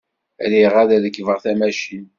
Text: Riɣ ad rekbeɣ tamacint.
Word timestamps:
Riɣ 0.51 0.73
ad 0.81 0.91
rekbeɣ 1.03 1.37
tamacint. 1.43 2.09